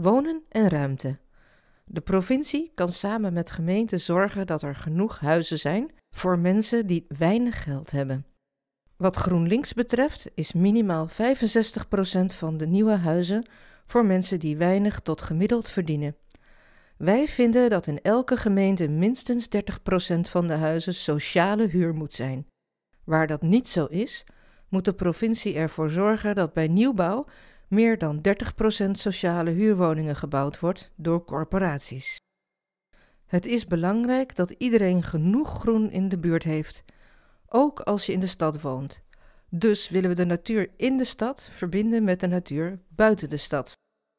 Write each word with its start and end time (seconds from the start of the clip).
Wonen 0.00 0.42
en 0.48 0.68
ruimte. 0.68 1.18
De 1.84 2.00
provincie 2.00 2.72
kan 2.74 2.92
samen 2.92 3.32
met 3.32 3.50
gemeenten 3.50 4.00
zorgen 4.00 4.46
dat 4.46 4.62
er 4.62 4.74
genoeg 4.74 5.18
huizen 5.20 5.58
zijn 5.58 5.90
voor 6.10 6.38
mensen 6.38 6.86
die 6.86 7.04
weinig 7.08 7.62
geld 7.62 7.90
hebben. 7.90 8.26
Wat 8.96 9.16
GroenLinks 9.16 9.74
betreft 9.74 10.30
is 10.34 10.52
minimaal 10.52 11.08
65% 11.08 11.12
van 12.24 12.56
de 12.56 12.66
nieuwe 12.66 12.96
huizen 12.96 13.46
voor 13.86 14.06
mensen 14.06 14.40
die 14.40 14.56
weinig 14.56 15.00
tot 15.00 15.22
gemiddeld 15.22 15.70
verdienen. 15.70 16.16
Wij 16.96 17.28
vinden 17.28 17.70
dat 17.70 17.86
in 17.86 18.02
elke 18.02 18.36
gemeente 18.36 18.88
minstens 18.88 19.48
30% 20.16 20.20
van 20.20 20.46
de 20.46 20.54
huizen 20.54 20.94
sociale 20.94 21.66
huur 21.66 21.94
moet 21.94 22.14
zijn. 22.14 22.46
Waar 23.04 23.26
dat 23.26 23.42
niet 23.42 23.68
zo 23.68 23.84
is, 23.84 24.24
moet 24.68 24.84
de 24.84 24.94
provincie 24.94 25.54
ervoor 25.54 25.90
zorgen 25.90 26.34
dat 26.34 26.52
bij 26.52 26.68
nieuwbouw 26.68 27.26
meer 27.68 27.98
dan 27.98 28.20
30% 28.86 28.90
sociale 28.90 29.50
huurwoningen 29.50 30.16
gebouwd 30.16 30.60
wordt 30.60 30.90
door 30.96 31.24
corporaties. 31.24 32.16
Het 33.26 33.46
is 33.46 33.66
belangrijk 33.66 34.36
dat 34.36 34.50
iedereen 34.50 35.02
genoeg 35.02 35.58
groen 35.58 35.90
in 35.90 36.08
de 36.08 36.18
buurt 36.18 36.44
heeft, 36.44 36.84
ook 37.48 37.80
als 37.80 38.06
je 38.06 38.12
in 38.12 38.20
de 38.20 38.26
stad 38.26 38.60
woont. 38.60 39.02
Dus 39.50 39.88
willen 39.88 40.08
we 40.10 40.16
de 40.16 40.24
natuur 40.24 40.70
in 40.76 40.96
de 40.96 41.04
stad 41.04 41.50
verbinden 41.52 42.04
met 42.04 42.20
de 42.20 42.26
natuur 42.26 42.80
buiten 42.88 43.28
de 43.28 43.36
stad. 43.36 43.72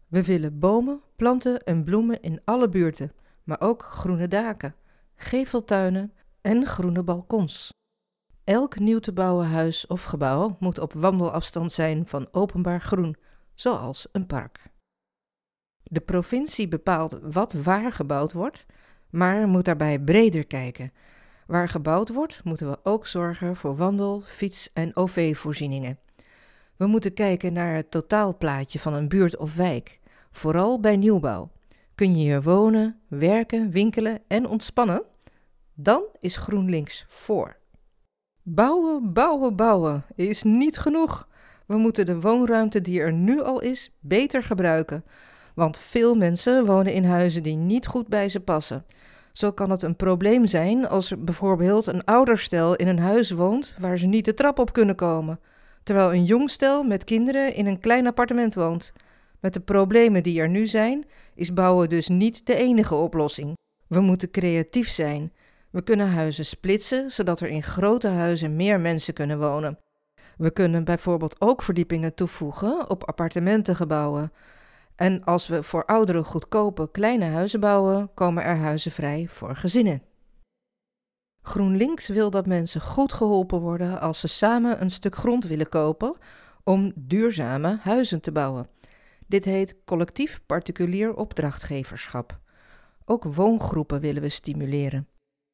We 0.07 0.23
willen 0.23 0.59
bomen, 0.59 1.02
planten 1.16 1.63
en 1.63 1.83
bloemen 1.83 2.21
in 2.21 2.41
alle 2.43 2.69
buurten, 2.69 3.11
maar 3.43 3.61
ook 3.61 3.83
groene 3.83 4.27
daken, 4.27 4.75
geveltuinen 5.16 6.13
en 6.41 6.66
groene 6.66 7.03
balkons. 7.03 7.69
Elk 8.43 8.79
nieuw 8.79 8.99
te 8.99 9.13
bouwen 9.13 9.47
huis 9.47 9.88
of 9.88 10.03
gebouw 10.03 10.57
moet 10.59 10.79
op 10.79 10.93
wandelafstand 10.93 11.71
zijn 11.71 12.07
van 12.07 12.27
openbaar 12.31 12.81
groen, 12.81 13.16
zoals 13.59 14.07
een 14.11 14.25
park. 14.25 14.71
De 15.83 15.99
provincie 15.99 16.67
bepaalt 16.67 17.19
wat 17.21 17.53
waar 17.53 17.91
gebouwd 17.91 18.33
wordt, 18.33 18.65
maar 19.09 19.47
moet 19.47 19.66
daarbij 19.66 19.99
breder 19.99 20.45
kijken. 20.45 20.93
Waar 21.47 21.69
gebouwd 21.69 22.09
wordt, 22.09 22.43
moeten 22.43 22.69
we 22.69 22.79
ook 22.83 23.07
zorgen 23.07 23.55
voor 23.55 23.75
wandel-, 23.75 24.21
fiets- 24.21 24.73
en 24.73 24.95
OV-voorzieningen. 24.95 25.99
We 26.75 26.85
moeten 26.85 27.13
kijken 27.13 27.53
naar 27.53 27.75
het 27.75 27.91
totaalplaatje 27.91 28.79
van 28.79 28.93
een 28.93 29.07
buurt 29.07 29.38
of 29.38 29.55
wijk, 29.55 29.99
vooral 30.31 30.79
bij 30.79 30.97
nieuwbouw. 30.97 31.51
Kun 31.95 32.17
je 32.17 32.23
hier 32.23 32.41
wonen, 32.41 32.99
werken, 33.07 33.71
winkelen 33.71 34.21
en 34.27 34.47
ontspannen? 34.47 35.03
Dan 35.73 36.03
is 36.19 36.35
GroenLinks 36.35 37.05
voor. 37.07 37.57
Bouwen, 38.41 39.13
bouwen, 39.13 39.55
bouwen 39.55 40.05
is 40.16 40.44
niet 40.44 40.77
genoeg. 40.77 41.28
We 41.70 41.78
moeten 41.78 42.06
de 42.06 42.20
woonruimte 42.20 42.81
die 42.81 43.00
er 43.00 43.14
nu 43.14 43.42
al 43.42 43.59
is 43.59 43.92
beter 44.00 44.44
gebruiken. 44.44 45.03
Want 45.56 45.78
veel 45.78 46.16
mensen 46.16 46.66
wonen 46.66 46.94
in 46.94 47.03
huizen 47.03 47.44
die 47.44 47.56
niet 47.56 47.88
goed 47.88 48.08
bij 48.08 48.30
ze 48.30 48.39
passen. 48.39 48.86
Zo 49.34 49.52
kan 49.52 49.70
het 49.70 49.81
een 49.81 49.95
probleem 49.95 50.47
zijn 50.47 50.88
als 50.88 51.12
er 51.12 51.23
bijvoorbeeld 51.23 51.86
een 51.86 52.03
ouderstel 52.03 52.75
in 52.75 52.88
een 52.88 53.00
huis 53.00 53.31
woont 53.31 53.75
waar 53.80 53.97
ze 53.97 54.06
niet 54.06 54.25
de 54.25 54.34
trap 54.34 54.59
op 54.59 54.73
kunnen 54.73 54.95
komen, 54.95 55.40
terwijl 55.84 56.14
een 56.14 56.25
jong 56.25 56.50
stel 56.50 56.84
met 56.84 57.03
kinderen 57.03 57.56
in 57.56 57.66
een 57.66 57.80
klein 57.80 58.08
appartement 58.08 58.53
woont. 58.53 58.94
Met 59.40 59.53
de 59.53 59.59
problemen 59.59 60.23
die 60.23 60.42
er 60.42 60.50
nu 60.50 60.67
zijn, 60.67 61.06
is 61.36 61.53
bouwen 61.53 61.90
dus 61.90 62.08
niet 62.08 62.45
de 62.45 62.56
enige 62.56 62.95
oplossing. 62.95 63.53
We 63.88 64.00
moeten 64.00 64.31
creatief 64.31 64.90
zijn. 64.90 65.34
We 65.70 65.81
kunnen 65.81 66.09
huizen 66.09 66.45
splitsen, 66.45 67.12
zodat 67.12 67.40
er 67.40 67.47
in 67.47 67.64
grote 67.64 68.08
huizen 68.08 68.56
meer 68.56 68.80
mensen 68.80 69.14
kunnen 69.14 69.40
wonen. 69.40 69.78
We 70.39 70.51
kunnen 70.51 70.83
bijvoorbeeld 70.83 71.41
ook 71.41 71.61
verdiepingen 71.61 72.13
toevoegen 72.13 72.89
op 72.89 73.03
appartementengebouwen. 73.03 74.31
En 74.95 75.23
als 75.23 75.47
we 75.47 75.63
voor 75.63 75.85
ouderen 75.85 76.23
goedkope 76.23 76.91
kleine 76.91 77.25
huizen 77.25 77.59
bouwen, 77.59 78.13
komen 78.13 78.43
er 78.43 78.57
huizen 78.57 78.91
vrij 78.91 79.27
voor 79.29 79.55
gezinnen. 79.55 80.01
GroenLinks 81.41 82.07
wil 82.07 82.29
dat 82.29 82.45
mensen 82.45 82.81
goed 82.81 83.13
geholpen 83.13 83.59
worden 83.59 83.99
als 84.01 84.19
ze 84.19 84.28
samen 84.28 84.81
een 84.81 84.91
stuk 84.91 85.16
grond 85.16 85.45
willen 85.45 85.69
kopen 85.69 86.16
om 86.63 86.91
duurzame 86.95 87.78
huizen 87.81 88.22
te 88.22 88.31
bouwen. 88.31 88.67
Dit 89.28 89.45
heet 89.45 89.75
collectief 89.85 90.41
particulier 90.45 91.16
opdrachtgeverschap. 91.16 92.39
Ook 93.05 93.23
woongroepen 93.23 93.99
willen 93.99 94.22
we 94.22 94.29
stimuleren. 94.29 95.07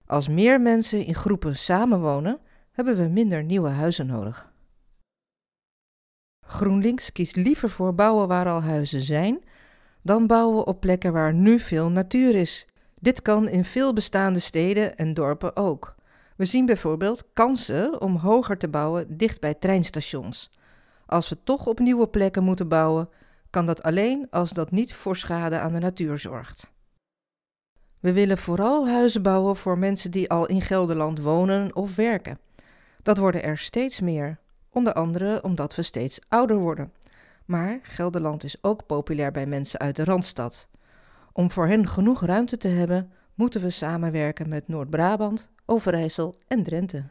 Als 0.05 0.27
meer 0.27 0.61
mensen 0.61 1.05
in 1.05 1.15
groepen 1.15 1.55
samenwonen, 1.55 2.39
hebben 2.71 2.97
we 2.97 3.07
minder 3.07 3.43
nieuwe 3.43 3.69
huizen 3.69 4.07
nodig. 4.07 4.53
GroenLinks 6.45 7.11
kiest 7.11 7.35
liever 7.35 7.69
voor 7.69 7.95
bouwen 7.95 8.27
waar 8.27 8.47
al 8.47 8.61
huizen 8.61 9.01
zijn, 9.01 9.43
dan 10.01 10.27
bouwen 10.27 10.67
op 10.67 10.79
plekken 10.79 11.13
waar 11.13 11.33
nu 11.33 11.59
veel 11.59 11.89
natuur 11.89 12.35
is. 12.35 12.65
Dit 12.99 13.21
kan 13.21 13.49
in 13.49 13.65
veel 13.65 13.93
bestaande 13.93 14.39
steden 14.39 14.97
en 14.97 15.13
dorpen 15.13 15.55
ook. 15.55 15.95
We 16.35 16.45
zien 16.45 16.65
bijvoorbeeld 16.65 17.23
kansen 17.33 18.01
om 18.01 18.15
hoger 18.15 18.57
te 18.57 18.67
bouwen 18.67 19.17
dicht 19.17 19.39
bij 19.39 19.53
treinstations. 19.53 20.49
Als 21.05 21.29
we 21.29 21.37
toch 21.43 21.67
op 21.67 21.79
nieuwe 21.79 22.07
plekken 22.07 22.43
moeten 22.43 22.67
bouwen, 22.67 23.09
kan 23.49 23.65
dat 23.65 23.83
alleen 23.83 24.27
als 24.29 24.51
dat 24.51 24.71
niet 24.71 24.93
voor 24.93 25.15
schade 25.15 25.59
aan 25.59 25.73
de 25.73 25.79
natuur 25.79 26.17
zorgt. 26.17 26.71
We 27.99 28.13
willen 28.13 28.37
vooral 28.37 28.87
huizen 28.87 29.21
bouwen 29.21 29.55
voor 29.55 29.77
mensen 29.77 30.11
die 30.11 30.29
al 30.29 30.45
in 30.45 30.61
Gelderland 30.61 31.21
wonen 31.21 31.75
of 31.75 31.95
werken. 31.95 32.39
Dat 33.03 33.17
worden 33.17 33.43
er 33.43 33.57
steeds 33.57 33.99
meer, 33.99 34.39
onder 34.75 34.93
andere 34.93 35.43
omdat 35.43 35.75
we 35.75 35.81
steeds 35.81 36.19
ouder 36.27 36.57
worden. 36.57 36.91
Maar 37.45 37.79
Gelderland 37.81 38.43
is 38.43 38.63
ook 38.63 38.85
populair 38.85 39.31
bij 39.31 39.45
mensen 39.45 39.79
uit 39.79 39.95
de 39.95 40.03
Randstad. 40.03 40.67
Om 41.31 41.51
voor 41.51 41.67
hen 41.67 41.87
genoeg 41.87 42.25
ruimte 42.25 42.57
te 42.57 42.67
hebben, 42.67 43.11
moeten 43.33 43.61
we 43.61 43.69
samenwerken 43.69 44.49
met 44.49 44.67
Noord-Brabant, 44.67 45.49
Overijssel 45.65 46.35
en 46.47 46.63
Drenthe. 46.63 47.03